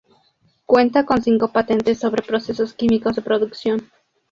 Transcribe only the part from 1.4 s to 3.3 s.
patentes sobre procesos químicos de